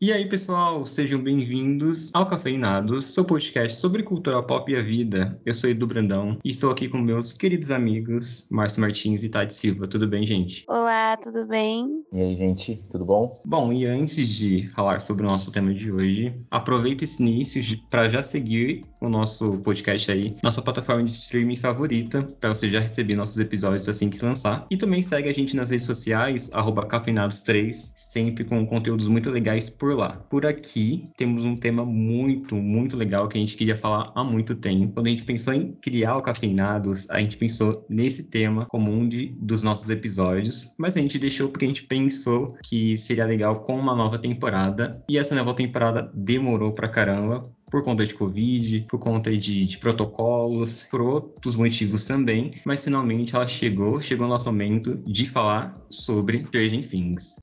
[0.00, 5.36] E aí, pessoal, sejam bem-vindos ao Cafeinados, seu podcast sobre cultura pop e a vida.
[5.44, 9.52] Eu sou Edu Brandão e estou aqui com meus queridos amigos Márcio Martins e Tati
[9.52, 9.88] Silva.
[9.88, 10.64] Tudo bem, gente?
[10.68, 12.04] Olá, tudo bem?
[12.12, 13.28] E aí, gente, tudo bom?
[13.44, 18.08] Bom, e antes de falar sobre o nosso tema de hoje, aproveita esse início para
[18.08, 23.14] já seguir o nosso podcast aí, nossa plataforma de streaming favorita, para você já receber
[23.14, 24.66] nossos episódios assim que lançar.
[24.70, 26.50] E também segue a gente nas redes sociais,
[26.88, 30.10] cafeinados3, sempre com conteúdos muito legais por lá.
[30.30, 34.54] Por aqui, temos um tema muito, muito legal que a gente queria falar há muito
[34.54, 34.94] tempo.
[34.94, 39.08] Quando a gente pensou em criar o Cafeinados, a gente pensou nesse tema como um
[39.08, 43.60] de, dos nossos episódios, mas a gente deixou porque a gente pensou que seria legal
[43.60, 45.02] com uma nova temporada.
[45.08, 49.78] E essa nova temporada demorou pra caramba, por conta de Covid, por conta de, de,
[49.78, 55.78] protocolos, por outros motivos também, mas finalmente ela chegou, chegou o nosso momento de falar
[55.90, 57.36] sobre Stranger Things.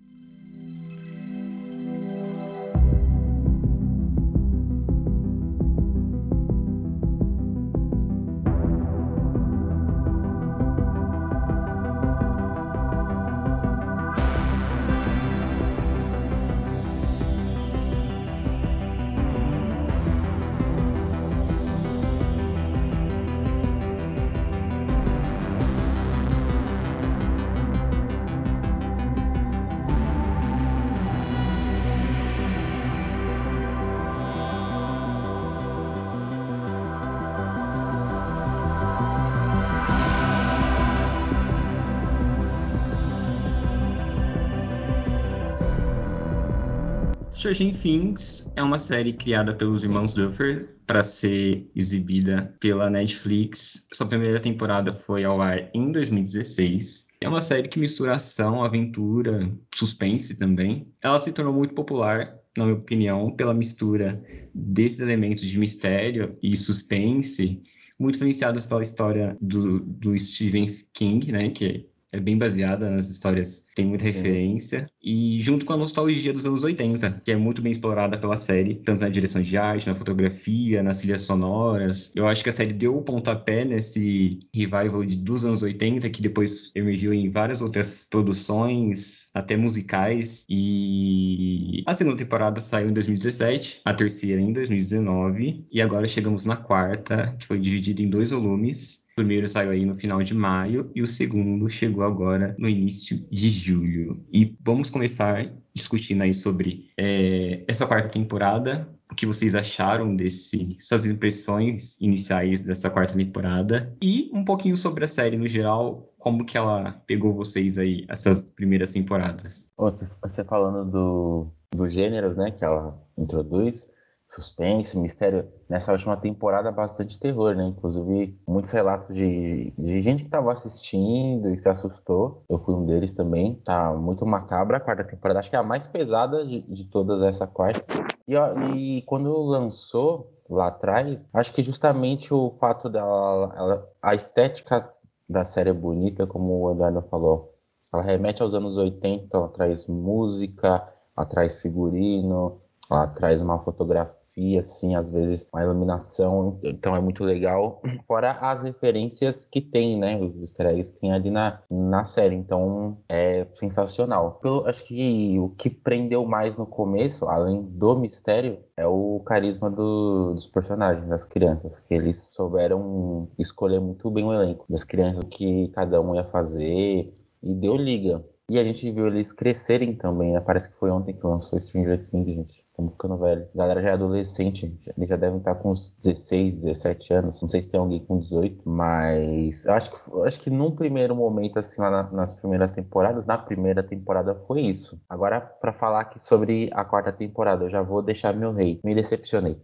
[47.56, 53.88] Stranger Things é uma série criada pelos irmãos Duffer para ser exibida pela Netflix.
[53.94, 57.08] Sua primeira temporada foi ao ar em 2016.
[57.22, 60.86] É uma série que mistura ação, aventura, suspense também.
[61.02, 64.22] Ela se tornou muito popular, na minha opinião, pela mistura
[64.54, 67.64] desses elementos de mistério e suspense,
[67.98, 73.66] muito influenciados pela história do, do Stephen King, né, que é bem baseada nas histórias
[73.76, 74.90] tem muita referência.
[75.04, 78.76] E junto com a nostalgia dos anos 80, que é muito bem explorada pela série,
[78.76, 82.12] tanto na direção de arte, na fotografia, nas trilhas sonoras.
[82.16, 86.22] Eu acho que a série deu o pontapé nesse revival de, dos anos 80, que
[86.22, 90.46] depois emergiu em várias outras produções, até musicais.
[90.50, 96.56] E a segunda temporada saiu em 2017, a terceira em 2019, e agora chegamos na
[96.56, 99.04] quarta, que foi dividida em dois volumes.
[99.18, 103.18] O primeiro saiu aí no final de maio e o segundo chegou agora no início
[103.32, 104.22] de julho.
[104.30, 111.06] E vamos começar discutindo aí sobre é, essa quarta temporada, o que vocês acharam dessas
[111.06, 116.58] impressões iniciais dessa quarta temporada e um pouquinho sobre a série no geral, como que
[116.58, 119.72] ela pegou vocês aí essas primeiras temporadas.
[119.78, 123.88] Você, você falando do, dos gêneros, né, que ela introduz,
[124.36, 125.48] suspense, mistério.
[125.70, 127.66] Nessa última temporada, bastante terror, né?
[127.66, 132.44] Inclusive, muitos relatos de, de gente que estava assistindo e se assustou.
[132.50, 133.56] Eu fui um deles também.
[133.64, 135.40] Tá muito macabra a quarta temporada.
[135.40, 137.84] Acho que é a mais pesada de, de todas essa quarta.
[138.28, 143.54] E, ó, e quando lançou lá atrás, acho que justamente o fato dela.
[143.56, 144.88] Ela, a estética
[145.28, 147.54] da série é bonita, como o Eduardo falou.
[147.94, 154.15] Ela remete aos anos 80, ela traz música, ela traz figurino, ela traz uma fotografia,
[154.60, 157.82] assim, às vezes uma iluminação, então é muito legal.
[158.08, 160.20] Fora as referências que tem, né?
[160.22, 164.40] Os easter eggs que tem ali na, na série, então é sensacional.
[164.44, 169.70] Eu acho que o que prendeu mais no começo, além do mistério, é o carisma
[169.72, 175.24] do, dos personagens, das crianças, que eles souberam escolher muito bem o elenco das crianças,
[175.24, 178.24] o que cada um ia fazer, e deu liga.
[178.50, 180.40] E a gente viu eles crescerem também, né?
[180.40, 182.65] Parece que foi ontem que lançou Stranger Things, gente.
[182.76, 183.48] Estamos ficando velho.
[183.56, 187.42] A galera já é adolescente, eles já devem estar com uns 16, 17 anos.
[187.42, 190.76] Não sei se tem alguém com 18, mas eu acho que, eu acho que num
[190.76, 195.02] primeiro momento, assim, lá na, nas primeiras temporadas, na primeira temporada foi isso.
[195.08, 198.82] Agora, para falar aqui sobre a quarta temporada, eu já vou deixar meu rei.
[198.84, 199.58] Me decepcionei.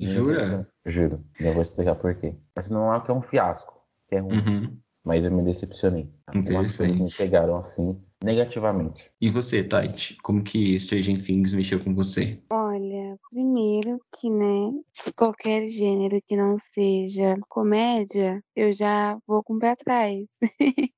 [0.00, 0.66] Jura?
[0.86, 1.22] Juro.
[1.38, 2.34] Já vou explicar por quê.
[2.56, 4.38] Mas não é que é um fiasco, que é ruim.
[4.38, 4.78] Uhum.
[5.04, 6.10] Mas eu me decepcionei.
[6.26, 9.10] Algumas coisas me pegaram assim negativamente.
[9.20, 10.16] E você, Tati?
[10.22, 12.42] Como que Stranger Things mexeu com você?
[12.48, 14.70] Bom, Olha, primeiro que, né,
[15.14, 20.26] qualquer gênero que não seja comédia, eu já vou com o pé atrás.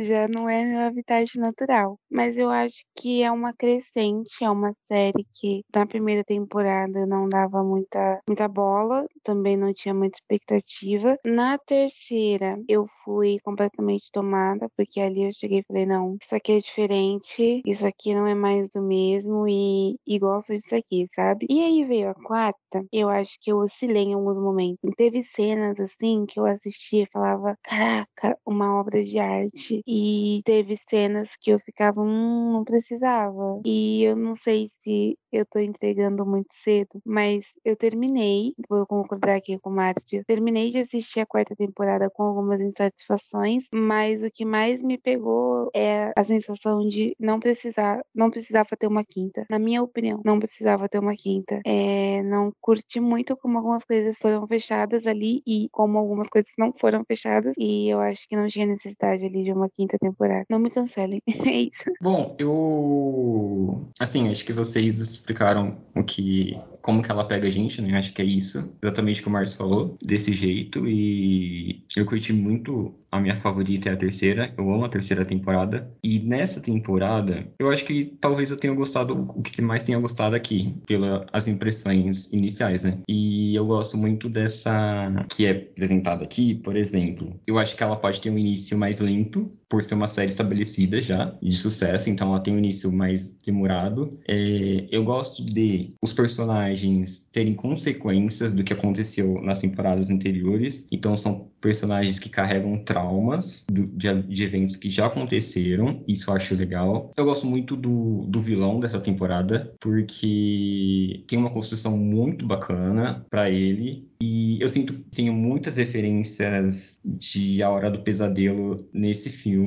[0.00, 1.98] já não é meu habitat natural.
[2.10, 7.28] Mas eu acho que é uma crescente, é uma série que na primeira temporada não
[7.28, 11.16] dava muita, muita bola, também não tinha muita expectativa.
[11.24, 16.52] Na terceira, eu fui completamente tomada, porque ali eu cheguei e falei: não, isso aqui
[16.52, 21.46] é diferente, isso aqui não é mais do mesmo e, e gosto disso aqui, sabe?
[21.48, 24.78] E aí veio a quarta, eu acho que eu oscilei em alguns momentos.
[24.96, 29.82] Teve cenas assim que eu assistia e falava: caraca, uma obra de arte.
[29.86, 33.60] E teve cenas que eu ficava, hum, não precisava.
[33.64, 39.36] E eu não sei se eu tô entregando muito cedo, mas eu terminei, vou concordar
[39.36, 44.30] aqui com o Márcio, terminei de assistir a quarta temporada com algumas insatisfações, mas o
[44.30, 49.46] que mais me pegou é a sensação de não precisar, não precisava ter uma quinta.
[49.48, 51.60] Na minha opinião, não precisava ter uma quinta.
[51.64, 56.72] É, não curti muito como algumas coisas foram fechadas ali e como algumas coisas não
[56.72, 60.46] foram fechadas e eu acho que não tinha necessidade ali de uma quinta temporada.
[60.48, 61.84] Não me cancelem, é isso.
[62.00, 67.80] Bom, eu assim, acho que vocês explicaram o que como que ela pega a gente,
[67.80, 67.96] né?
[67.96, 70.86] Acho que é isso, exatamente o que o Márcio falou, desse jeito.
[70.86, 74.52] E eu curti muito a minha favorita é a terceira.
[74.56, 75.88] Eu amo a terceira temporada.
[76.02, 80.34] E nessa temporada, eu acho que talvez eu tenha gostado, o que mais tenha gostado
[80.34, 82.98] aqui, pelas impressões iniciais, né?
[83.08, 87.34] E eu gosto muito dessa que é apresentada aqui, por exemplo.
[87.46, 91.00] Eu acho que ela pode ter um início mais lento, por ser uma série estabelecida
[91.00, 94.10] já, de sucesso, então ela tem um início mais demorado.
[94.28, 101.16] É, eu gosto de os personagens terem consequências do que aconteceu nas temporadas anteriores, então
[101.16, 106.54] são personagens que carregam traumas do, de, de, eventos que já aconteceram, isso eu acho
[106.54, 107.10] legal.
[107.16, 113.48] Eu gosto muito do, do vilão dessa temporada, porque tem uma construção muito bacana para
[113.48, 119.61] ele, e eu sinto que tenho muitas referências de A Hora do Pesadelo nesse filme.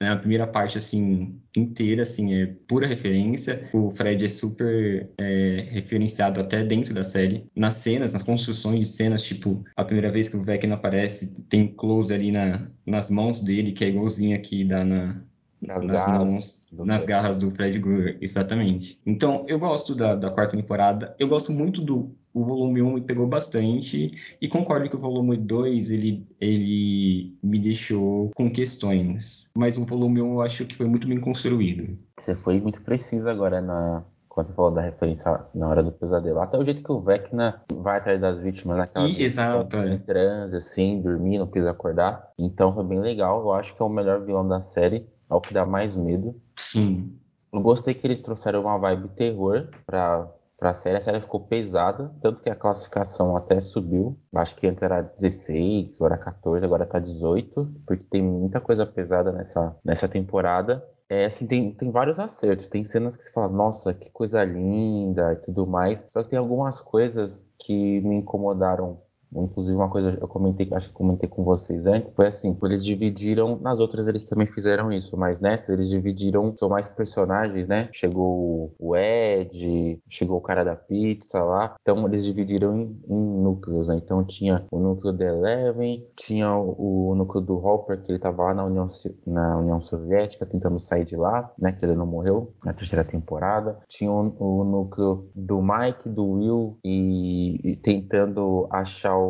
[0.00, 0.10] Né?
[0.10, 3.68] A primeira parte, assim, inteira, assim, é pura referência.
[3.72, 7.46] O Fred é super é, referenciado até dentro da série.
[7.54, 11.68] Nas cenas, nas construções de cenas, tipo, a primeira vez que o Vecna aparece, tem
[11.68, 15.20] close ali na, nas mãos dele, que é igualzinho aqui dá na,
[15.60, 19.00] nas, nas garras mãos, nas garras do Fred Krueger, exatamente.
[19.06, 21.14] Então, eu gosto da, da quarta temporada.
[21.18, 25.38] Eu gosto muito do o volume 1 me pegou bastante e concordo que o volume
[25.38, 29.48] 2 ele, ele me deixou com questões.
[29.56, 31.98] Mas o volume 1 eu acho que foi muito bem construído.
[32.18, 36.38] Você foi muito preciso agora na, quando você falou da referência na hora do pesadelo.
[36.40, 39.94] Até o jeito que o Vecna vai atrás das vítimas naquela e, exato, é.
[39.94, 42.32] em transe, assim, dormir, não quis acordar.
[42.38, 43.40] Então foi bem legal.
[43.40, 45.08] Eu acho que é o melhor vilão da série.
[45.30, 46.38] É o que dá mais medo.
[46.54, 47.16] Sim.
[47.50, 50.96] Eu gostei que eles trouxeram uma vibe terror pra, para a série.
[50.96, 54.18] A série ficou pesada, tanto que a classificação até subiu.
[54.34, 59.32] Acho que antes era 16, agora 14, agora tá 18, porque tem muita coisa pesada
[59.32, 60.84] nessa, nessa temporada.
[61.08, 62.68] É, assim, tem, tem vários acertos.
[62.68, 66.04] Tem cenas que você fala, nossa, que coisa linda e tudo mais.
[66.10, 69.00] Só que tem algumas coisas que me incomodaram
[69.42, 73.58] Inclusive, uma coisa eu comentei, acho que comentei com vocês antes, foi assim, eles dividiram,
[73.60, 77.88] nas outras eles também fizeram isso, mas nessa eles dividiram, são mais personagens, né?
[77.92, 83.88] Chegou o Ed, chegou o cara da pizza lá, então eles dividiram em, em núcleos,
[83.88, 83.96] né?
[83.96, 88.44] Então tinha o núcleo da Eleven, tinha o, o, núcleo do Hopper, que ele tava
[88.44, 88.86] lá na União,
[89.26, 91.72] na União Soviética, tentando sair de lá, né?
[91.72, 93.78] Que ele não morreu na terceira temporada.
[93.88, 99.25] Tinha o, o núcleo do Mike, do Will e, e tentando achar o,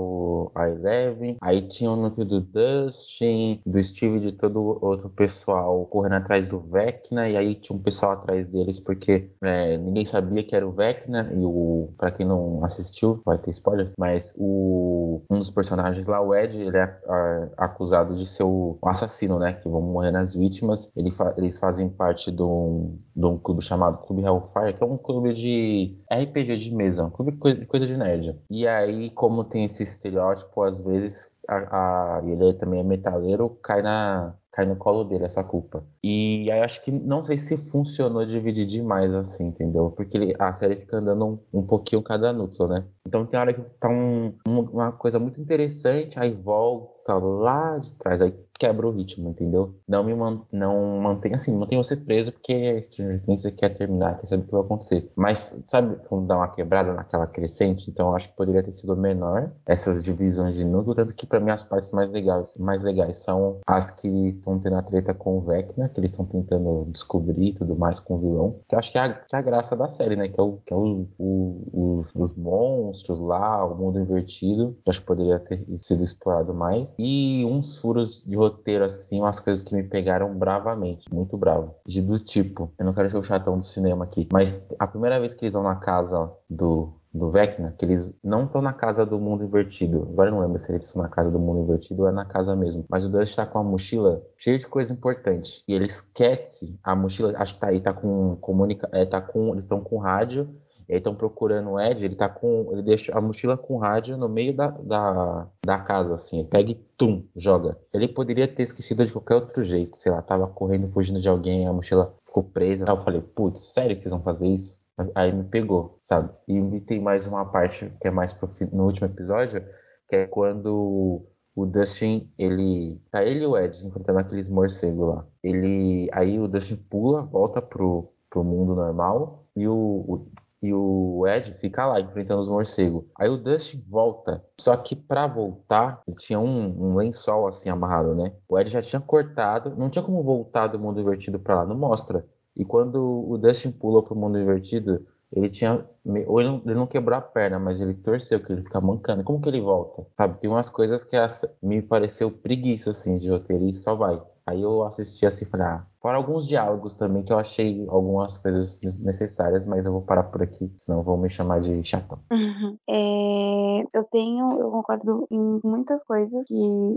[0.54, 6.14] a Eleven, aí tinha o núcleo do Dustin, do Steve de todo outro pessoal correndo
[6.14, 10.54] atrás do Vecna, e aí tinha um pessoal atrás deles porque é, ninguém sabia que
[10.54, 15.38] era o Vecna, e o, pra quem não assistiu, vai ter spoiler, mas o, um
[15.38, 19.68] dos personagens lá, o Ed, ele é a, acusado de ser o assassino, né, que
[19.68, 23.98] vão morrer nas vítimas, ele fa, eles fazem parte de um, de um clube chamado
[23.98, 27.96] Clube Hellfire, que é um clube de RPG de mesa, um clube de coisa de
[27.96, 28.36] nerd.
[28.50, 33.82] E aí, como tem esse estereótipo, às vezes, a, a, ele também é metaleiro, cai
[33.82, 35.84] na, cai no colo dele essa culpa.
[36.02, 39.90] E aí acho que não sei se funcionou dividir demais assim, entendeu?
[39.90, 42.84] Porque ele, a série fica andando um, um pouquinho cada núcleo, né?
[43.06, 48.22] Então tem hora que tá um, uma coisa muito interessante, aí volta lá de trás,
[48.22, 49.74] aí quebra o ritmo, entendeu?
[49.86, 52.84] Não me man, não mantém assim, mantém você preso porque
[53.26, 55.10] você quer terminar, quer saber o que vai acontecer.
[55.16, 57.90] Mas sabe quando dá uma quebrada naquela crescente?
[57.90, 61.50] Então acho que poderia ter sido menor essas divisões de núcleo, tanto que para mim
[61.50, 65.40] as partes mais legais, mais legais são as que estão tendo a treta com o
[65.40, 68.60] Vecna, que eles estão tentando descobrir tudo mais com o vilão.
[68.68, 70.28] Que acho que é a, que é a graça da série, né?
[70.28, 74.76] Que é, o, que é o, o, os, os, monstros lá, o mundo invertido.
[74.86, 76.94] Acho que poderia ter sido explorado mais.
[76.98, 81.12] E uns furos de roteiro, assim, umas coisas que me pegaram bravamente.
[81.12, 81.74] Muito bravo.
[81.86, 85.18] De, do tipo, eu não quero ser o chatão do cinema aqui, mas a primeira
[85.20, 89.04] vez que eles vão na casa do do Vecna, que eles não estão na casa
[89.04, 90.06] do mundo invertido.
[90.10, 92.24] Agora eu não lembro se eles estão na casa do mundo invertido ou é na
[92.24, 92.84] casa mesmo.
[92.88, 95.62] Mas o Dust está com a mochila cheia de coisa importante.
[95.66, 99.52] E ele esquece a mochila, acho que tá aí, tá com comunica, é, tá com,
[99.52, 100.48] eles estão com rádio.
[100.88, 102.68] E aí estão procurando o Ed, ele tá com.
[102.72, 106.40] Ele deixa a mochila com rádio no meio da, da, da casa, assim.
[106.40, 107.76] Ele pega e tum, joga.
[107.92, 109.96] Ele poderia ter esquecido de qualquer outro jeito.
[109.96, 112.84] Sei lá, tava correndo, fugindo de alguém, a mochila ficou presa.
[112.88, 114.80] Aí eu falei, putz, sério que vocês vão fazer isso?
[115.14, 116.30] Aí me pegou, sabe?
[116.48, 119.62] E tem mais uma parte que é mais pro, no último episódio,
[120.08, 121.26] que é quando
[121.56, 123.00] o Dustin, ele.
[123.10, 125.26] Tá ele e o Ed enfrentando aqueles morcegos lá.
[125.42, 126.08] Ele.
[126.12, 130.26] Aí o Dustin pula, volta pro, pro mundo normal e o, o
[130.62, 133.04] e o Ed fica lá enfrentando os morcegos.
[133.18, 138.14] Aí o Dustin volta, só que para voltar, ele tinha um, um, lençol assim amarrado,
[138.14, 138.32] né?
[138.48, 141.76] O Ed já tinha cortado, não tinha como voltar do mundo invertido para lá, não
[141.76, 142.26] mostra.
[142.56, 145.84] E quando o Dustin pulou pro mundo invertido, ele tinha.
[146.26, 149.24] Ou ele não, ele não, quebrou a perna, mas ele torceu, que ele fica mancando.
[149.24, 150.06] Como que ele volta?
[150.16, 150.38] Sabe?
[150.40, 151.16] Tem umas coisas que
[151.62, 154.22] me pareceu preguiça, assim, de roteiro e só vai.
[154.46, 158.38] Aí eu assisti assim e falei, ah, Fora alguns diálogos também que eu achei algumas
[158.38, 162.18] coisas necessárias, mas eu vou parar por aqui, senão vão me chamar de chatão.
[162.30, 162.76] Uhum.
[162.88, 166.54] É, eu tenho, eu concordo em muitas coisas que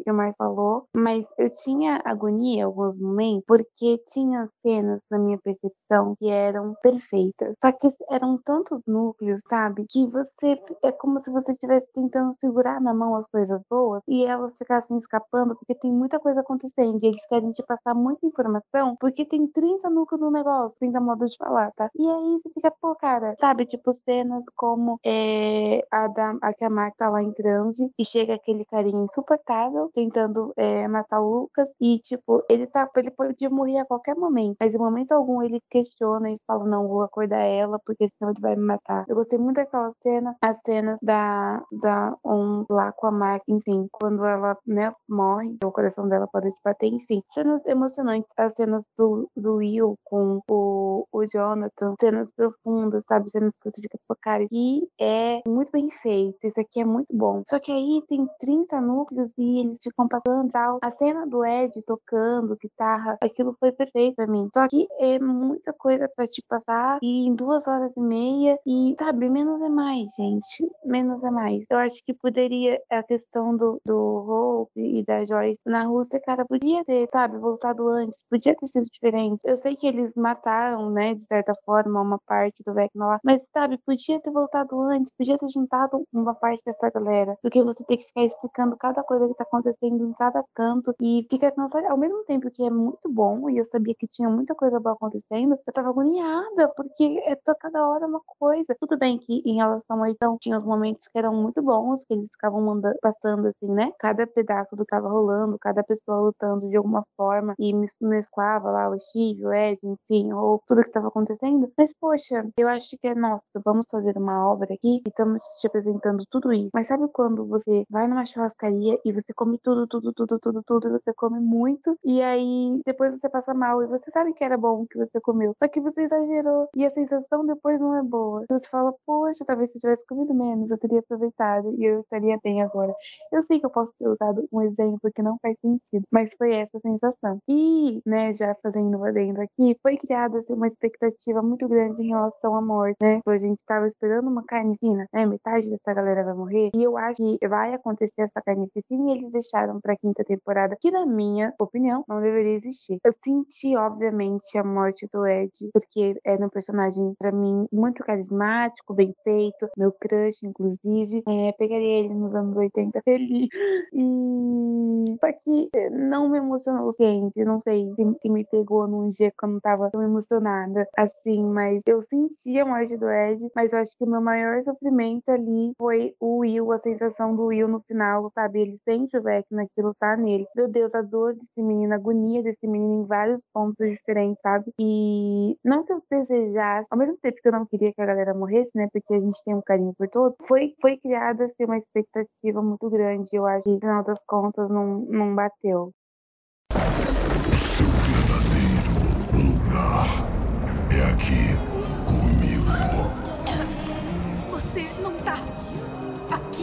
[0.08, 5.38] o Mar falou, mas eu tinha agonia em alguns momentos, porque tinha cenas na minha
[5.40, 7.56] percepção que eram perfeitas.
[7.64, 9.86] Só que eram tantos núcleos, sabe?
[9.90, 14.26] Que você é como se você estivesse tentando segurar na mão as coisas boas e
[14.26, 18.89] elas ficassem escapando, porque tem muita coisa acontecendo e eles querem te passar muita informação
[19.00, 21.90] porque tem 30 núcleos no negócio, 30 modos de falar, tá?
[21.96, 23.66] E aí você fica, pô, cara, sabe?
[23.66, 28.06] Tipo, cenas como é, a, da, a que a Mark tá lá em transe e
[28.06, 33.50] chega aquele carinha insuportável tentando é, matar o Lucas e, tipo, ele tá, ele podia
[33.50, 37.40] morrer a qualquer momento, mas em momento algum ele questiona e fala, não, vou acordar
[37.40, 39.06] ela porque senão ele vai me matar.
[39.08, 43.88] Eu gostei muito daquela cena, as cenas da, da um lá com a Mark, enfim,
[43.92, 49.30] quando ela, né, morre, o coração dela pode bater, enfim, cenas emocionantes, as cenas do,
[49.36, 53.30] do Will com o, o Jonathan, cenas profundas, sabe?
[53.30, 57.08] Cenas que você fica, pô, cara, e é muito bem feito, isso aqui é muito
[57.14, 57.44] bom.
[57.50, 60.80] Só que aí tem 30 núcleos e eles ficam passando tal.
[60.82, 64.50] A cena do Ed tocando guitarra, aquilo foi perfeito pra mim.
[64.54, 68.96] Só que é muita coisa pra te passar e em duas horas e meia e,
[69.00, 70.72] sabe, menos é mais, gente.
[70.86, 71.64] Menos é mais.
[71.70, 76.46] Eu acho que poderia, a questão do, do Hope e da Joyce na Rússia, cara,
[76.46, 79.42] podia ter, sabe, voltado antes, podia ter sido diferente.
[79.44, 83.42] Eu sei que eles mataram, né, de certa forma, uma parte do Vecna lá, mas,
[83.54, 87.84] sabe, podia ter voltado antes, podia ter juntado uma parte dessa galera, do que você
[87.86, 91.86] ter que ficar explicando cada coisa que tá acontecendo em cada canto e fica cansado.
[91.88, 94.94] Ao mesmo tempo que é muito bom, e eu sabia que tinha muita coisa boa
[94.96, 98.76] acontecendo, eu tava agoniada, porque é cada hora uma coisa.
[98.80, 102.14] Tudo bem que em relação a então, tinha os momentos que eram muito bons, que
[102.14, 103.92] eles ficavam mandando, passando assim, né?
[104.00, 108.90] Cada pedaço do que tava rolando, cada pessoa lutando de alguma forma e mesclava lá
[108.90, 111.72] o Steve, o Ed, enfim, ou tudo que estava acontecendo.
[111.78, 115.68] Mas, poxa, eu acho que é, nossa, vamos fazer uma obra aqui e estamos te
[115.68, 116.70] apresentando tudo isso.
[116.74, 120.88] Mas sabe quando você vai numa churrascaria e você come tudo, tudo, tudo, tudo, tudo,
[120.88, 124.58] e você come muito, e aí depois você passa mal e você sabe que era
[124.58, 128.44] bom que você comeu, só que você exagerou e a sensação depois não é boa.
[128.50, 132.38] Você fala, poxa, talvez se eu tivesse comido menos, eu teria aproveitado e eu estaria
[132.44, 132.94] bem agora.
[133.32, 136.54] Eu sei que eu posso ter usado um exemplo que não faz sentido, mas foi
[136.54, 137.40] essa sensação.
[137.48, 142.56] E, né, já fazendo adendo aqui, foi criada assim, uma expectativa muito grande em relação
[142.56, 143.18] à morte, né?
[143.18, 145.26] Tipo, a gente estava esperando uma carnificina, né?
[145.26, 146.70] Metade dessa galera vai morrer.
[146.74, 150.92] E eu acho que vai acontecer essa carnificina e eles deixaram pra quinta temporada, que
[150.92, 153.00] na minha opinião não deveria existir.
[153.04, 158.94] Eu senti, obviamente, a morte do Ed, porque era um personagem, pra mim, muito carismático,
[158.94, 161.24] bem feito, meu crush, inclusive.
[161.28, 163.50] É, pegaria ele nos anos 80 feliz.
[163.92, 165.18] E.
[165.20, 169.32] Só que não me emocionou o suficiente, não sei se, se me pegou num dia
[169.32, 173.72] que eu não tava tão emocionada, assim, mas eu senti a morte do Ed, mas
[173.72, 177.68] eu acho que o meu maior sofrimento ali foi o Will, a sensação do Will
[177.68, 178.62] no final, sabe?
[178.62, 180.46] Ele sente o Vecna, aquilo tá nele.
[180.56, 184.72] Meu Deus, a dor desse menino, a agonia desse menino em vários pontos diferentes, sabe?
[184.80, 188.34] E não que eu desejasse, ao mesmo tempo que eu não queria que a galera
[188.34, 188.88] morresse, né?
[188.92, 192.90] Porque a gente tem um carinho por todos, foi, foi criada assim, uma expectativa muito
[192.90, 193.30] grande.
[193.32, 195.92] Eu acho que, no final das contas, não, não bateu.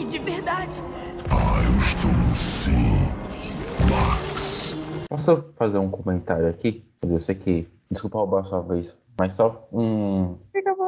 [0.09, 0.77] De verdade.
[1.31, 2.71] Ah, eu estou sim,
[3.91, 4.75] Max.
[5.09, 6.85] Posso fazer um comentário aqui?
[7.03, 7.69] Eu sei que.
[7.91, 10.37] Desculpa roubar a sua vez, mas só um.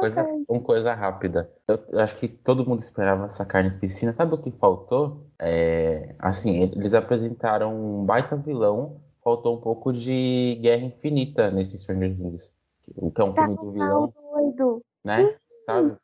[0.01, 1.49] Coisa, uma coisa rápida.
[1.67, 4.11] Eu, eu acho que todo mundo esperava essa carne piscina.
[4.13, 5.25] Sabe o que faltou?
[5.39, 8.97] É, assim, eles apresentaram um baita vilão.
[9.23, 12.53] Faltou um pouco de Guerra Infinita nesse Stranger Things.
[12.95, 14.81] O que é um Tá filme do vilão, doido.
[15.03, 15.35] né?
[15.65, 15.95] Sabe?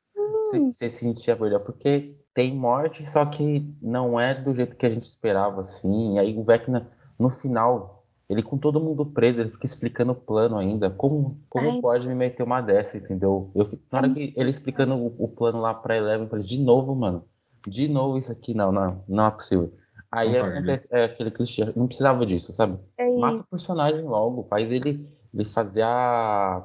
[0.46, 4.90] Você, você sentia melhor, porque tem morte, só que não é do jeito que a
[4.90, 6.16] gente esperava, assim.
[6.16, 10.16] E aí o Vecna, no final, ele com todo mundo preso, ele fica explicando o
[10.16, 10.90] plano ainda.
[10.92, 11.82] Como, como Ai.
[11.82, 13.50] pode me meter uma dessa, entendeu?
[13.56, 16.46] Eu, fico- na hora que ele explicando o, o plano lá pra Eleven, eu falei,
[16.46, 17.24] de novo, mano.
[17.66, 19.74] De novo isso aqui, não, não, não é possível.
[20.12, 22.78] Aí acontece, é aquele clichê, não precisava disso, sabe?
[22.98, 26.64] É Mata o personagem logo, faz ele, ele fazer a,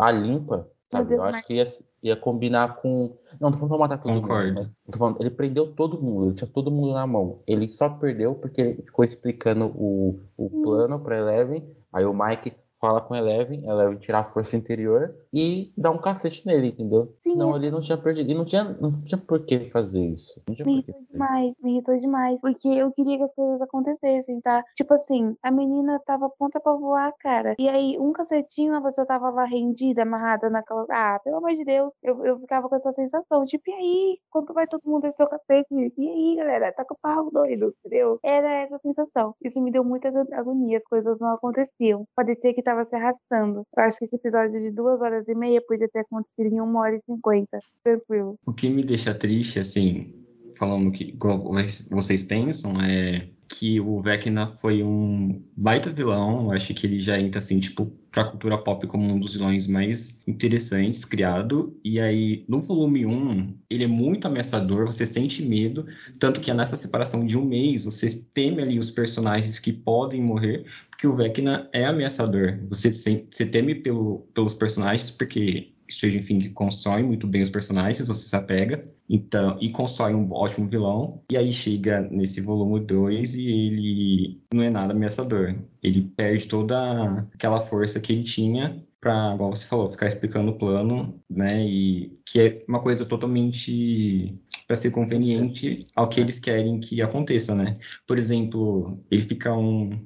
[0.00, 1.08] a limpa, sabe?
[1.10, 1.64] Deus, Eu acho que ia,
[2.02, 3.16] ia combinar com.
[3.40, 4.48] Não, tô falando pra matar todo Concordo.
[4.48, 7.42] mundo, mas falando, ele prendeu todo mundo, ele tinha todo mundo na mão.
[7.46, 10.62] Ele só perdeu porque ele ficou explicando o, o Sim.
[10.62, 15.14] plano pra Eleven, aí o Mike fala com a Eleven, Eleven tira a força interior
[15.32, 17.14] e dá um cacete nele, entendeu?
[17.24, 17.32] Sim.
[17.32, 18.30] Senão ele não tinha perdido.
[18.30, 20.40] E não tinha, não tinha por que fazer isso.
[20.48, 21.12] Não tinha Me irritou fazer isso.
[21.12, 22.40] demais, me irritou demais.
[22.40, 24.62] Porque eu queria que as coisas acontecessem, tá?
[24.76, 27.54] Tipo assim, a menina tava pronta pra voar, cara.
[27.58, 30.86] E aí, um cacetinho, a pessoa tava lá rendida, amarrada naquela.
[30.90, 31.92] Ah, pelo amor de Deus.
[32.02, 33.44] Eu, eu ficava com essa sensação.
[33.44, 34.18] Tipo, e aí?
[34.30, 35.66] Quando vai todo mundo descer o cacete?
[35.98, 36.72] E aí, galera?
[36.72, 38.18] Tá com o pau doido, entendeu?
[38.22, 39.34] Era essa sensação.
[39.42, 40.78] Isso me deu muita ago- agonia.
[40.78, 42.04] As coisas não aconteciam.
[42.14, 43.62] Parecia que tava se arrastando.
[43.76, 46.80] Eu acho que esse episódio de duas horas e meia podia ter acontecido em uma
[46.80, 47.58] hora e cinquenta.
[47.82, 48.36] Tranquilo.
[48.44, 50.12] O que me deixa triste, assim,
[50.54, 51.50] falando que igual
[51.90, 56.44] vocês pensam, é que o Vecna foi um baita vilão.
[56.46, 59.66] Eu acho que ele já entra, assim, tipo, pra cultura pop como um dos vilões
[59.66, 61.78] mais interessantes criado.
[61.84, 65.86] E aí, no volume 1, ele é muito ameaçador, você sente medo.
[66.18, 70.64] Tanto que nessa separação de um mês, você teme ali os personagens que podem morrer,
[70.90, 72.58] porque o Vecna é ameaçador.
[72.68, 78.06] Você, sen- você teme pelo, pelos personagens, porque Stranger Things constrói muito bem os personagens,
[78.06, 83.34] você se apega, então, e constrói um ótimo vilão, e aí chega nesse volume 2
[83.36, 85.54] e ele não é nada ameaçador.
[85.82, 90.58] Ele perde toda aquela força que ele tinha pra, igual você falou, ficar explicando o
[90.58, 94.34] plano, né, e que é uma coisa totalmente
[94.66, 97.78] para ser conveniente ao que eles querem que aconteça, né?
[98.06, 99.98] Por exemplo, ele fica um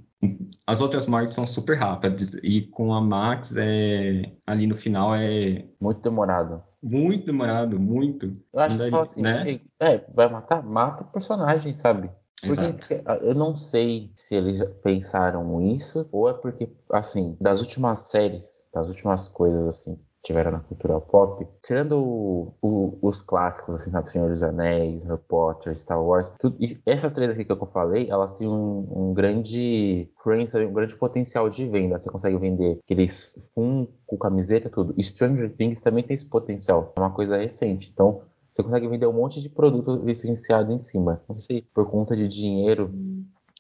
[0.67, 5.67] as outras mortes são super rápidas e com a Max é ali no final é
[5.81, 6.63] Muito demorado.
[6.83, 8.33] muito demorado, muito.
[8.53, 9.61] Eu acho Não que assim, né?
[9.81, 10.63] é, vai matar?
[10.63, 12.11] Mata o personagem, sabe?
[12.45, 13.03] Porque Exato.
[13.07, 18.65] ah, eu não sei se eles pensaram isso, ou é porque, assim, das últimas séries,
[18.75, 23.91] das últimas coisas, assim, que tiveram na cultura pop, tirando o- o- os clássicos, assim,
[23.91, 26.57] sabe, Senhor dos Anéis, Harry Potter, Star Wars, tudo-
[26.87, 31.49] essas três aqui que eu falei, elas têm um, um grande influência, um grande potencial
[31.49, 31.99] de venda.
[31.99, 34.95] Você consegue vender aqueles Funko, camiseta, tudo.
[35.03, 37.91] Stranger Things também tem esse potencial, é uma coisa recente.
[37.93, 41.21] Então, você consegue vender um monte de produto licenciado em cima.
[41.29, 42.91] Não sei, por conta de dinheiro,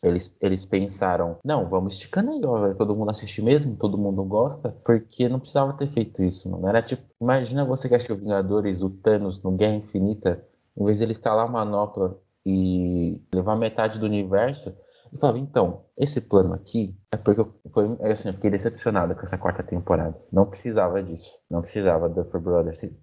[0.03, 4.71] eles, eles pensaram, não, vamos esticando aí, ó, todo mundo assistir mesmo, todo mundo gosta,
[4.85, 6.67] porque não precisava ter feito isso, mano.
[6.69, 10.45] Era tipo, imagina você que assistiu Vingadores, o Thanos no Guerra Infinita,
[10.77, 14.77] em vez dele instalar a manopla e levar metade do universo,
[15.12, 19.15] ele falava, então, esse plano aqui é porque eu, foi, é assim, eu fiquei decepcionado
[19.15, 20.19] com essa quarta temporada.
[20.33, 21.38] Não precisava disso.
[21.51, 22.83] Não precisava do Duffer Brothers.
[22.83, 22.97] Ele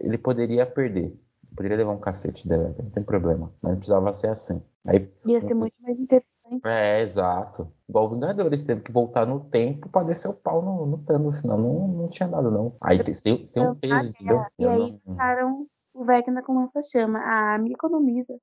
[0.00, 1.16] ele poderia perder.
[1.56, 3.52] Poderia levar um cacete dela, não tem problema.
[3.60, 4.62] Mas não precisava ser assim.
[4.86, 6.28] Aí, Ia ser muito mais interessante.
[6.64, 7.72] é, exato.
[7.88, 11.40] Igual o Vingadores, teve que voltar no tempo pra descer o pau no, no Thanos,
[11.40, 12.76] senão não, não tinha nada, não.
[12.80, 14.44] Aí tem, tem, tem um peso, entendeu?
[14.58, 17.18] E aí não- deixaram o Vecna com lança-chama.
[17.20, 18.34] Ah, me economiza.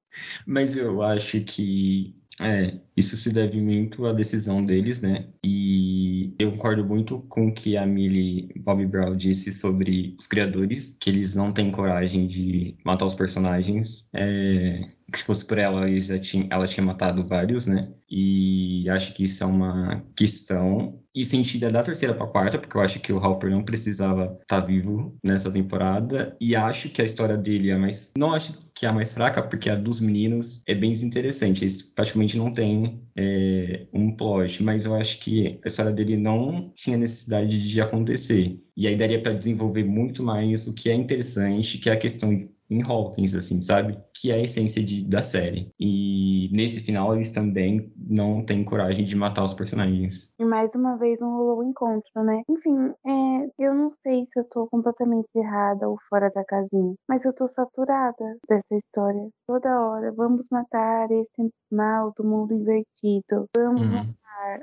[0.46, 5.30] Mas eu acho que é, isso se deve muito à decisão deles, né?
[5.44, 10.98] E eu concordo muito com o que a Millie Bobby Brown disse sobre os criadores,
[11.00, 14.10] que eles não têm coragem de matar os personagens.
[14.14, 17.94] É, que se fosse por ela, já tinha, ela tinha matado vários, né?
[18.10, 21.02] E acho que isso é uma questão.
[21.16, 24.60] E sentida da terceira para quarta, porque eu acho que o Hopper não precisava estar
[24.60, 26.36] vivo nessa temporada.
[26.42, 28.12] E acho que a história dele é mais.
[28.18, 31.64] Não acho que é a mais fraca, porque a dos meninos é bem desinteressante.
[31.64, 36.74] Eles praticamente não têm é, um plot, mas eu acho que a história dele não
[36.76, 38.60] tinha necessidade de acontecer.
[38.76, 42.50] E aí daria para desenvolver muito mais o que é interessante, que é a questão
[42.70, 43.98] em Hawkins, assim, sabe?
[44.14, 45.72] Que é a essência de, da série.
[45.80, 50.34] E nesse final eles também não têm coragem de matar os personagens.
[50.40, 52.42] E mais uma vez não rolou o encontro, né?
[52.50, 57.24] Enfim, é, eu não sei se eu tô completamente errada ou fora da casinha, mas
[57.24, 59.30] eu tô saturada dessa história.
[59.48, 63.48] Toda hora, vamos matar esse mal do mundo invertido.
[63.56, 63.92] Vamos Uhum.
[63.92, 64.16] matar.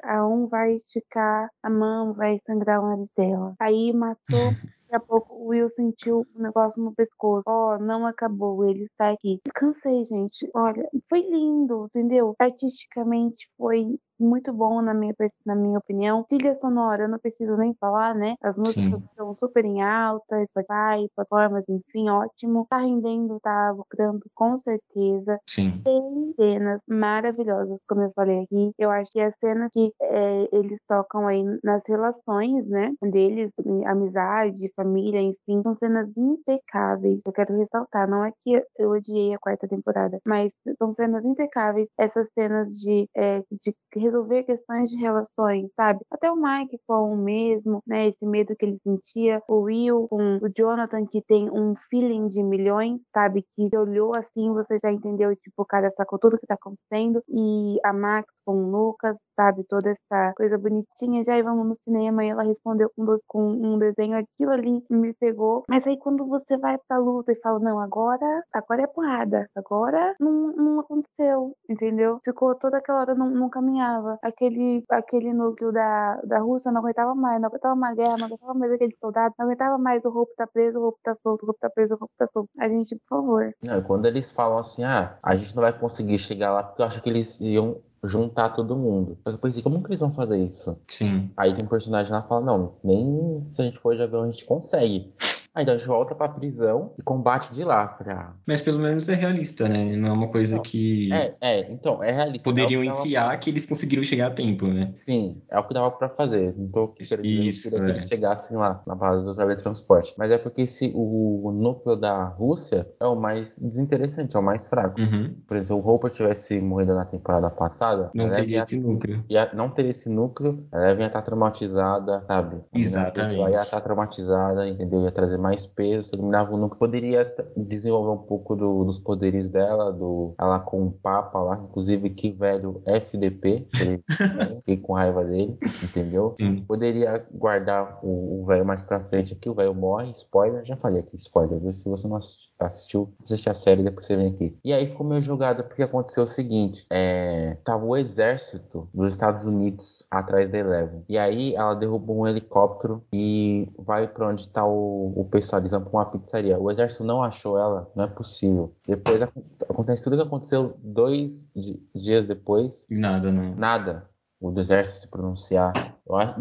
[0.05, 3.55] A um vai esticar a mão, vai sangrar o nariz dela.
[3.61, 4.53] Aí matou.
[4.93, 7.45] Daqui a pouco o Will sentiu um negócio no pescoço.
[7.47, 9.41] Ó, não acabou, ele está aqui.
[9.55, 10.51] Cansei, gente.
[10.55, 12.35] Olha, foi lindo, entendeu?
[12.39, 16.25] Artisticamente foi muito bom na minha, na minha opinião.
[16.29, 18.35] Trilha sonora, eu não preciso nem falar, né?
[18.43, 19.07] As músicas Sim.
[19.11, 22.67] estão super em alta, Spotify, plataformas, enfim, ótimo.
[22.69, 25.83] Tá rendendo, tá lucrando com certeza Sim.
[25.85, 28.73] tem cenas maravilhosas, como eu falei aqui.
[28.79, 33.51] Eu acho que as cenas que é, eles tocam aí nas relações, né, deles,
[33.87, 37.21] amizade, família, enfim, são cenas impecáveis.
[37.25, 41.89] Eu quero ressaltar, não é que eu odiei a quarta temporada, mas são cenas impecáveis.
[41.99, 43.75] Essas cenas de, é, de
[44.13, 46.01] resolver questões de relações, sabe?
[46.11, 49.43] Até o Mike com o mesmo, né, esse medo que ele sentia.
[49.49, 53.45] O Will com o Jonathan, que tem um feeling de milhões, sabe?
[53.57, 57.23] Que olhou assim, você já entendeu, tipo, cara sacou tudo que tá acontecendo.
[57.29, 59.65] E a Max com o Lucas, sabe?
[59.69, 61.25] Toda essa coisa bonitinha.
[61.25, 62.25] Já e vamos no cinema.
[62.25, 64.19] E ela respondeu com, dois- com um desenho.
[64.19, 65.65] Aquilo ali me pegou.
[65.69, 69.47] Mas aí quando você vai pra luta e fala, não, agora, agora é porrada.
[69.57, 72.19] Agora não, não aconteceu, entendeu?
[72.25, 74.02] Ficou toda aquela hora, não, não caminhava.
[74.23, 77.41] Aquele, aquele núcleo da, da Rússia não aguentava mais.
[77.41, 79.35] Não aguentava mais guerra, não aguentava mais aquele soldado.
[79.39, 81.95] Não aguentava mais o roubo tá preso, o roubo tá solto, o roubo tá preso,
[81.95, 82.51] o roubo tá solto.
[82.59, 83.55] A gente, por favor.
[83.67, 86.83] Não, e quando eles falam assim, ah, a gente não vai conseguir chegar lá porque
[86.83, 89.17] eu acho que eles iam juntar todo mundo.
[89.25, 90.77] Eu pensei, como que eles vão fazer isso?
[90.89, 91.31] Sim.
[91.37, 94.23] Aí tem um personagem lá que fala, não, nem se a gente for de avião
[94.23, 95.13] a gente consegue.
[95.55, 97.89] Aí então volta pra prisão e combate de lá.
[97.99, 99.97] Falei, ah, Mas pelo menos é realista, né?
[99.97, 100.63] Não é uma coisa Não.
[100.63, 102.43] que é, é, então, é realista.
[102.49, 104.91] poderiam é que enfiar que eles conseguiram chegar a tempo, né?
[104.95, 106.55] Sim, é o que dava pra fazer.
[106.57, 108.09] Não tô querendo Isso, que eles é.
[108.09, 110.15] chegassem lá na base do teletransporte.
[110.17, 114.67] Mas é porque se o núcleo da Rússia é o mais desinteressante, é o mais
[114.67, 114.99] fraco.
[114.99, 115.35] Uhum.
[115.47, 119.23] Por exemplo, se o Hopper tivesse morrido na temporada passada, Não teria ia, esse núcleo.
[119.29, 122.57] ia- não teria esse núcleo, ela ia estar traumatizada, sabe?
[122.75, 123.39] Exatamente.
[123.39, 125.03] Ela ia estar traumatizada, entendeu?
[125.03, 126.79] Ia trazer mais peso, eliminava o núcleo.
[126.79, 132.09] Poderia desenvolver um pouco do- dos poderes dela, do ela com o Papa lá, inclusive
[132.11, 134.05] que velho FDP, que ele,
[134.61, 136.35] fiquei com raiva dele, entendeu?
[136.39, 136.65] Sim.
[136.67, 141.01] Poderia guardar o o velho mais pra frente aqui, o velho morre, spoiler, já falei
[141.01, 144.57] aqui, spoiler, se você não assisti- assistiu, assiste a série, depois você vem aqui.
[144.65, 149.45] E aí ficou meio jogado, porque aconteceu o seguinte, é, tava o exército dos Estados
[149.45, 154.65] Unidos atrás da Eleven, e aí ela derrubou um helicóptero e vai pra onde tá
[154.67, 156.59] o, o pessoal, eles vão pra uma pizzaria.
[156.59, 158.73] O exército não achou ela, não é possível.
[158.87, 159.33] Depois ac-
[159.69, 163.55] acontece tudo que aconteceu dois di- dias depois, Nada, não.
[163.57, 164.09] nada.
[164.41, 165.73] O do exército se pronunciar.
[166.09, 166.35] Eu acho,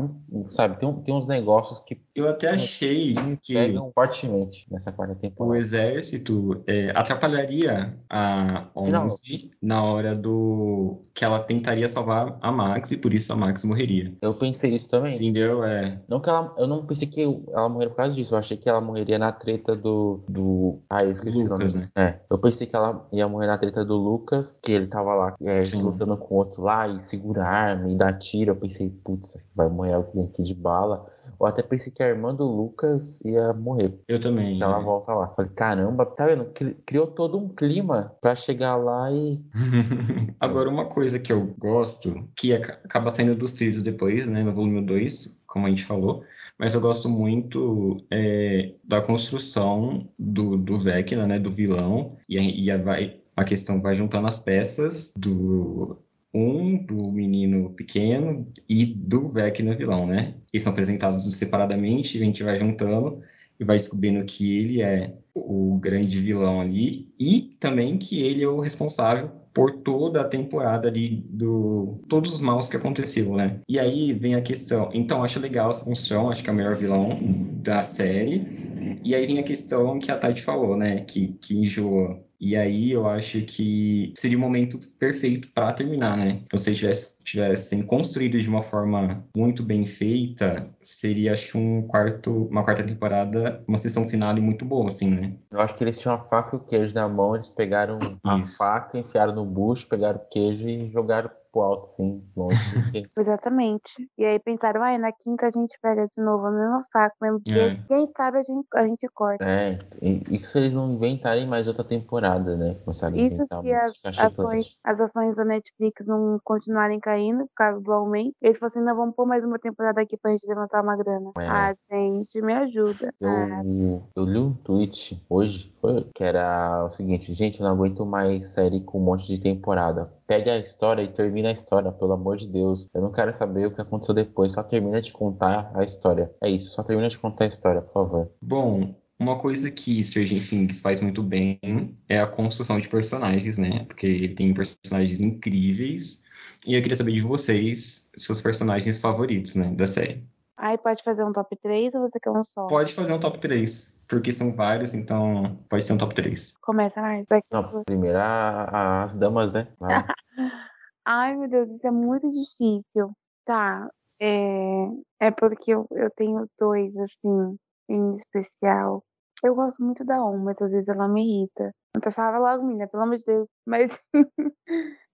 [0.49, 5.17] sabe, tem, tem uns negócios que Eu até achei que pegam fortemente nessa quarta o
[5.17, 5.57] temporada.
[5.61, 8.67] exército é, atrapalharia a.
[8.75, 13.63] 11 na hora do que ela tentaria salvar a Max e por isso a Max
[13.63, 14.15] morreria.
[14.21, 15.15] Eu pensei isso também.
[15.15, 15.63] Entendeu?
[15.63, 16.01] É.
[16.07, 18.33] Não que ela, eu não pensei que ela morreria por causa disso.
[18.33, 20.23] Eu achei que ela morreria na treta do.
[20.27, 21.89] do ah, eu esqueci Lucas, o nome.
[21.95, 22.03] né?
[22.03, 25.35] É, eu pensei que ela ia morrer na treta do Lucas, que ele tava lá
[25.43, 28.51] é, lutando com o outro lá e segura a arma e dá tiro.
[28.51, 31.05] Eu pensei, putz, vai morrer alguém aqui de bala.
[31.39, 33.99] Eu até pensei que a irmã do Lucas ia morrer.
[34.07, 34.57] Eu também.
[34.57, 35.27] Que ela volta lá.
[35.29, 36.45] Falei, caramba, tá vendo?
[36.45, 39.39] Cri- Criou todo um clima pra chegar lá e.
[40.39, 44.53] Agora, uma coisa que eu gosto, que aca- acaba saindo dos trilhos depois, né, no
[44.53, 46.23] volume 2, como a gente falou,
[46.59, 52.41] mas eu gosto muito é, da construção do, do Vecna, né, do vilão, e, a,
[52.41, 55.97] e a, vai, a questão vai juntando as peças do
[56.33, 60.35] um, do menino pequeno e do Vecna vilão, né?
[60.51, 63.21] Eles são apresentados separadamente, a gente vai juntando
[63.59, 68.47] e vai descobrindo que ele é o grande vilão ali e também que ele é
[68.47, 73.59] o responsável por toda a temporada ali do todos os maus que aconteceu, né?
[73.67, 74.89] E aí vem a questão.
[74.93, 77.19] Então acho legal essa função, acho que é o melhor vilão
[77.61, 78.99] da série.
[79.03, 81.01] E aí vem a questão que a Tati falou, né?
[81.01, 82.23] Que que enjoa.
[82.41, 86.41] E aí eu acho que seria o momento perfeito para terminar, né?
[86.55, 92.47] Se tivesse, tivessem construído de uma forma muito bem feita, seria acho que um quarto,
[92.47, 95.33] uma quarta temporada, uma sessão final muito boa, assim, né?
[95.51, 98.37] Eu acho que eles tinham a faca e o queijo na mão, eles pegaram a
[98.37, 98.57] Isso.
[98.57, 102.55] faca, enfiaram no bucho, pegaram o queijo e jogaram pro alto, assim, longe.
[103.17, 104.09] Exatamente.
[104.17, 107.41] E aí pensaram, ai, na quinta a gente pega de novo a mesma faca, mesmo
[107.41, 107.75] que É.
[107.87, 109.43] quem sabe a gente, a gente corta.
[109.43, 112.75] É, e isso se eles não inventarem mais outra temporada, né?
[112.83, 117.53] Começarem a Isso inventar se as ações, as ações da Netflix não continuarem caindo por
[117.55, 120.47] causa do aumento, eles falam assim, não, vamos pôr mais uma temporada aqui pra gente
[120.47, 121.31] levantar uma grana.
[121.37, 121.47] É.
[121.47, 123.11] Ah, gente, me ajuda.
[123.23, 127.73] Ah, Eu, eu li um tweet hoje, foi, que era o seguinte, gente, eu não
[127.73, 130.11] aguento mais série com um monte de temporada.
[130.31, 132.87] Pegue a história e termina a história, pelo amor de Deus.
[132.93, 136.33] Eu não quero saber o que aconteceu depois, só termina de contar a história.
[136.41, 138.31] É isso, só termina de contar a história, por favor.
[138.41, 141.59] Bom, uma coisa que Stranger Things faz muito bem
[142.07, 143.83] é a construção de personagens, né?
[143.83, 146.21] Porque ele tem personagens incríveis.
[146.65, 150.23] E eu queria saber de vocês, seus personagens favoritos, né, da série.
[150.55, 152.67] Aí pode fazer um top 3 ou você quer um só?
[152.67, 156.53] Pode fazer um top 3, porque são vários, então pode ser um top 3.
[156.61, 157.25] Começa, Marcos.
[157.29, 159.67] Vai que Não, primeiro a- as damas, né?
[159.79, 159.89] Vai.
[161.05, 163.13] Ai, meu Deus, isso é muito difícil.
[163.45, 164.85] Tá, é,
[165.21, 167.57] é porque eu, eu tenho dois, assim,
[167.89, 169.01] em especial.
[169.43, 171.71] Eu gosto muito da On, mas às vezes ela me irrita.
[171.95, 173.47] Eu pensava logo, menina, pelo amor de Deus.
[173.65, 173.91] Mas,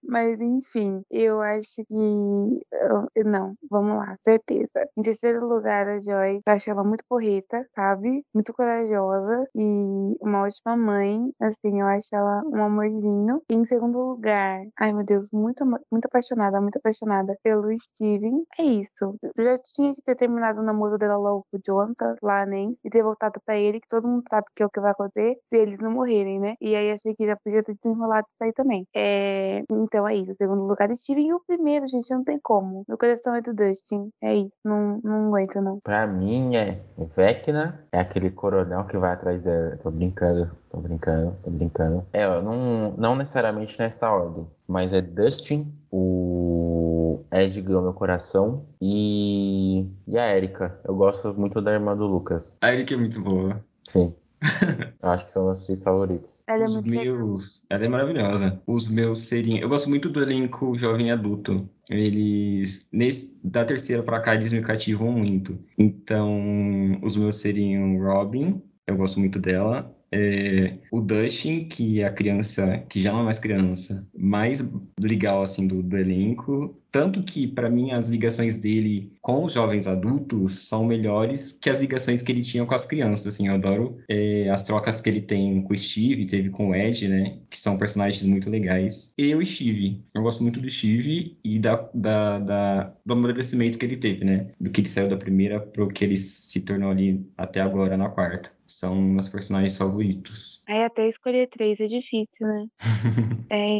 [0.08, 3.24] mas enfim, eu acho que.
[3.26, 4.88] não, vamos lá, certeza.
[4.98, 6.42] Em terceiro lugar, a Joy.
[6.46, 8.24] Eu acho ela muito porreta, sabe?
[8.34, 11.32] Muito corajosa e uma ótima mãe.
[11.40, 13.42] Assim, eu acho ela um amorzinho.
[13.50, 18.44] E em segundo lugar, ai meu Deus, muito, muito apaixonada, muito apaixonada pelo Steven.
[18.60, 19.18] É isso.
[19.36, 22.74] Eu já tinha que ter terminado o namoro dela logo com o Jonathan, lá, né?
[22.84, 25.36] E ter voltado pra ele, que todo mundo sabe que é o que vai acontecer
[25.50, 26.56] se eles não morrerem, né?
[26.62, 28.86] E aí achei que já podia ter desenrolado isso aí também.
[28.96, 30.32] É, Então é isso.
[30.32, 31.28] O segundo lugar, Steven.
[31.28, 32.84] E o primeiro, gente, não tem como.
[32.88, 34.10] Meu coração é do Dustin.
[34.22, 34.52] É isso.
[34.64, 35.80] Não, não aguento, não.
[35.80, 39.78] Pra mim é Vecna, é aquele coronel que vai atrás dela.
[39.82, 42.06] Tô brincando, tô brincando, tô brincando.
[42.12, 49.86] É, não, não necessariamente nessa ordem, mas é Dustin, o Ed ganhou meu coração e,
[50.08, 50.80] e a Erika.
[50.84, 52.58] Eu gosto muito da irmã do Lucas.
[52.62, 53.56] A Erika é muito boa.
[53.84, 54.14] Sim.
[55.02, 56.44] Eu acho que são meus três favoritos.
[56.48, 57.62] Ela é Os muito meus.
[57.70, 58.62] Ela é maravilhosa.
[58.68, 59.60] Os meus seriam.
[59.60, 61.70] Eu gosto muito do elenco jovem adulto.
[61.90, 62.86] Eles.
[62.92, 63.36] Nesse...
[63.44, 65.58] Da terceira pra cá, eles me cativam muito.
[65.78, 68.62] Então, os meus seriam Robin.
[68.86, 69.94] Eu gosto muito dela.
[70.12, 74.64] É, o Dustin, que é a criança, que já não é mais criança, mais
[75.02, 76.82] legal assim do, do elenco.
[76.92, 81.82] Tanto que, para mim, as ligações dele com os jovens adultos são melhores que as
[81.82, 83.28] ligações que ele tinha com as crianças.
[83.28, 86.76] Assim, eu adoro é, as trocas que ele tem com o Steve, teve com o
[86.76, 87.40] Ed, né?
[87.50, 89.14] Que são personagens muito legais.
[89.18, 90.04] E o Steve.
[90.14, 94.52] Eu gosto muito do Steve e da, da, da- do amadurecimento que ele teve, né?
[94.60, 98.10] Do que ele saiu da primeira pro que ele se tornou ali até agora na
[98.10, 98.52] quarta.
[98.66, 100.62] São meus personagens favoritos.
[100.68, 102.66] Aí até escolher três é difícil, né?
[103.50, 103.80] É,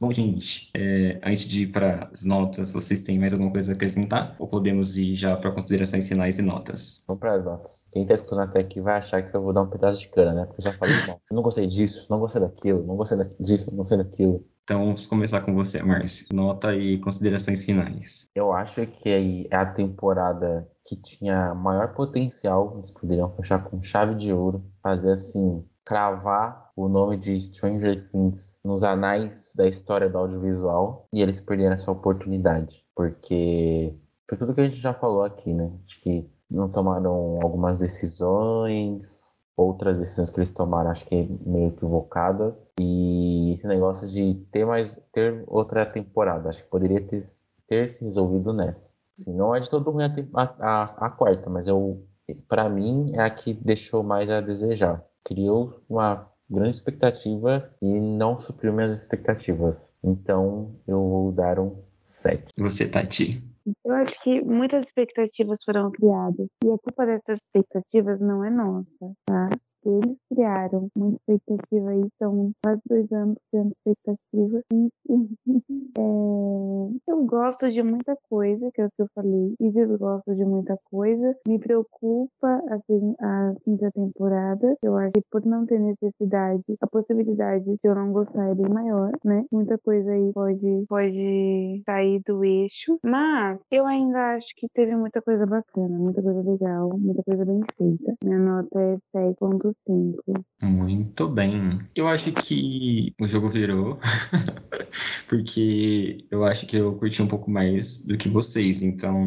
[0.00, 3.74] Bom, gente, é, antes de ir para as notas, vocês têm mais alguma coisa a
[3.74, 4.34] acrescentar?
[4.38, 7.02] Ou podemos ir já para considerações finais e notas?
[7.06, 7.88] Vamos para as notas.
[7.92, 10.32] Quem tá escutando até aqui vai achar que eu vou dar um pedaço de cana,
[10.32, 10.44] né?
[10.46, 13.78] Porque eu já falei, não, não gostei disso, não gostei daquilo, não gostei disso, não
[13.78, 14.44] gostei daquilo.
[14.64, 16.26] Então, vamos começar com você, Márcio.
[16.32, 18.28] Nota e considerações finais.
[18.34, 23.82] Eu acho que aí é a temporada que tinha maior potencial, eles poderiam fechar com
[23.82, 30.06] chave de ouro, fazer assim, cravar o nome de Stranger Things nos anais da história
[30.06, 33.94] do audiovisual e eles perderam essa oportunidade, porque
[34.28, 35.72] por tudo que a gente já falou aqui, né?
[35.86, 42.70] Acho que não tomaram algumas decisões, outras decisões que eles tomaram, acho que meio equivocadas,
[42.78, 47.22] e esse negócio de ter mais ter outra temporada, acho que poderia ter,
[47.66, 48.92] ter se resolvido nessa.
[49.18, 52.06] Assim, não é de todo ruim a, a, a quarta, mas eu,
[52.46, 55.02] para mim é a que deixou mais a desejar.
[55.28, 59.92] Criou uma grande expectativa e não supriu minhas expectativas.
[60.02, 62.50] Então eu vou dar um 7.
[62.56, 63.42] E você, Tati?
[63.84, 66.48] eu acho que muitas expectativas foram criadas.
[66.64, 69.50] E a culpa dessas expectativas não é nossa, tá?
[69.88, 74.62] Eles criaram uma expectativa aí, são quase dois anos criando expectativa.
[75.98, 80.44] É, eu gosto de muita coisa, que é o que eu falei, e desgosto de
[80.44, 81.34] muita coisa.
[81.46, 84.76] Me preocupa a, se- a quinta temporada.
[84.82, 88.68] Eu acho que por não ter necessidade, a possibilidade de eu não gostar é bem
[88.68, 89.44] maior, né?
[89.50, 92.98] Muita coisa aí pode, pode sair do eixo.
[93.04, 97.60] Mas eu ainda acho que teve muita coisa bacana, muita coisa legal, muita coisa bem
[97.76, 98.14] feita.
[98.24, 99.74] Minha nota é 7.5.
[100.60, 101.78] Muito bem.
[101.94, 103.98] Eu acho que o jogo virou,
[105.26, 108.82] porque eu acho que eu curti um pouco mais do que vocês.
[108.82, 109.24] Então,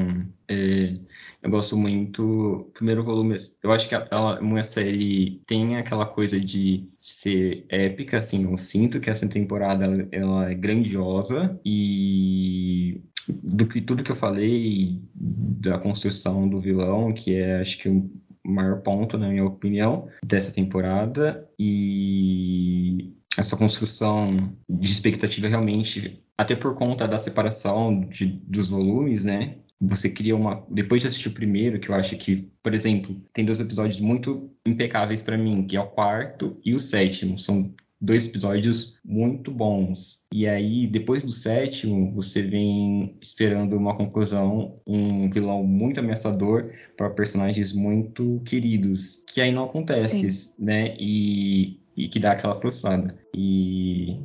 [0.47, 0.99] é,
[1.41, 2.69] eu gosto muito.
[2.73, 8.43] Primeiro volume, eu acho que ela, uma série tem aquela coisa de ser épica, assim.
[8.43, 15.01] Eu sinto que essa temporada ela, é grandiosa e do que tudo que eu falei
[15.13, 18.09] da construção do vilão, que é acho que o
[18.45, 21.47] maior ponto, na minha opinião, dessa temporada.
[21.59, 29.57] E essa construção de expectativa realmente, até por conta da separação de, dos volumes, né?
[29.79, 30.65] Você cria uma.
[30.69, 34.51] Depois de assistir o primeiro, que eu acho que, por exemplo, tem dois episódios muito
[34.65, 37.39] impecáveis para mim, que é o quarto e o sétimo.
[37.39, 40.21] São dois episódios muito bons.
[40.33, 46.65] E aí, depois do sétimo, você vem esperando uma conclusão, um vilão muito ameaçador
[46.97, 50.53] para personagens muito queridos, que aí não acontece, Sim.
[50.57, 50.95] né?
[50.99, 53.15] E e que dá aquela frustrada.
[53.35, 54.19] E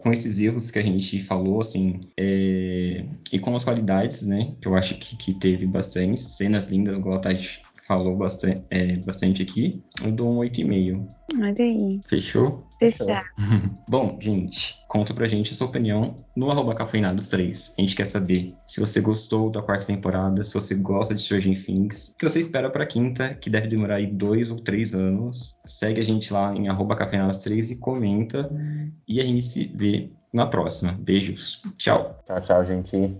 [0.00, 4.68] com esses erros que a gente falou, assim, é, e com as qualidades, né, que
[4.68, 9.42] eu acho que, que teve bastante, cenas lindas, igual a Tati falou bastante, é, bastante
[9.42, 11.06] aqui, eu dou um 8,5.
[11.40, 12.00] Olha aí.
[12.06, 12.58] Fechou?
[12.78, 13.24] Fechar.
[13.88, 17.74] Bom, gente, conta pra gente a sua opinião no arroba cafeinados 3.
[17.78, 21.64] A gente quer saber se você gostou da quarta temporada, se você gosta de Stranger
[21.64, 25.56] Things, o que você espera pra quinta, que deve demorar aí dois ou três anos.
[25.66, 28.50] Segue a gente lá em arroba cafeinados 3 e comenta.
[29.08, 30.92] E a gente se vê na próxima.
[30.92, 31.62] Beijos.
[31.78, 32.18] Tchau.
[32.26, 33.16] Tchau, tchau, gente.